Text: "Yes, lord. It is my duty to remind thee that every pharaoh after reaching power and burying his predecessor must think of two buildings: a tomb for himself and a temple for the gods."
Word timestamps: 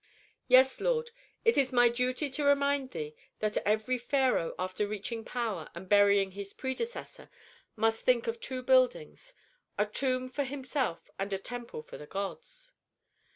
"Yes, 0.47 0.81
lord. 0.81 1.11
It 1.45 1.59
is 1.59 1.71
my 1.71 1.87
duty 1.87 2.27
to 2.27 2.43
remind 2.43 2.89
thee 2.89 3.15
that 3.37 3.57
every 3.57 3.99
pharaoh 3.99 4.55
after 4.57 4.87
reaching 4.87 5.23
power 5.23 5.69
and 5.75 5.87
burying 5.87 6.31
his 6.31 6.53
predecessor 6.53 7.29
must 7.75 8.03
think 8.03 8.25
of 8.25 8.39
two 8.39 8.63
buildings: 8.63 9.35
a 9.77 9.85
tomb 9.85 10.27
for 10.27 10.43
himself 10.43 11.07
and 11.19 11.31
a 11.33 11.37
temple 11.37 11.83
for 11.83 11.99
the 11.99 12.07
gods." 12.07 12.71